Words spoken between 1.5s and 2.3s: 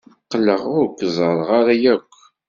ara akk.